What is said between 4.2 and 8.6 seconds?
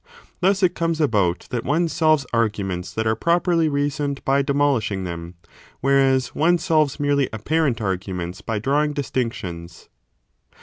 by demolishing them, whereas one solves merely apparent arguments by